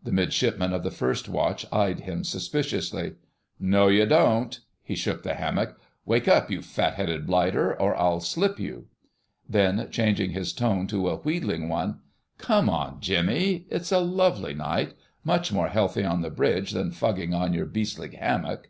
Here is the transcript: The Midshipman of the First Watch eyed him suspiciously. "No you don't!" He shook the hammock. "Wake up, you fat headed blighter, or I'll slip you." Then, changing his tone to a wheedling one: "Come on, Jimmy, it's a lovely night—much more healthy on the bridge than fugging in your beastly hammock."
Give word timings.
The 0.00 0.12
Midshipman 0.12 0.72
of 0.72 0.84
the 0.84 0.92
First 0.92 1.28
Watch 1.28 1.66
eyed 1.72 1.98
him 2.02 2.22
suspiciously. 2.22 3.16
"No 3.58 3.88
you 3.88 4.06
don't!" 4.06 4.60
He 4.84 4.94
shook 4.94 5.24
the 5.24 5.34
hammock. 5.34 5.76
"Wake 6.04 6.28
up, 6.28 6.52
you 6.52 6.62
fat 6.62 6.94
headed 6.94 7.26
blighter, 7.26 7.74
or 7.82 7.96
I'll 7.96 8.20
slip 8.20 8.60
you." 8.60 8.86
Then, 9.48 9.90
changing 9.90 10.30
his 10.30 10.52
tone 10.52 10.86
to 10.86 11.08
a 11.08 11.16
wheedling 11.16 11.68
one: 11.68 11.98
"Come 12.38 12.70
on, 12.70 13.00
Jimmy, 13.00 13.66
it's 13.68 13.90
a 13.90 13.98
lovely 13.98 14.54
night—much 14.54 15.52
more 15.52 15.66
healthy 15.70 16.04
on 16.04 16.22
the 16.22 16.30
bridge 16.30 16.70
than 16.70 16.92
fugging 16.92 17.34
in 17.44 17.52
your 17.52 17.66
beastly 17.66 18.14
hammock." 18.14 18.68